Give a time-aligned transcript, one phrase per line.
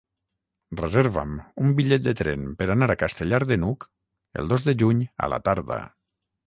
[0.79, 3.89] Reserva'm un bitllet de tren per anar a Castellar de n'Hug
[4.43, 5.81] el dos de juny a la tarda.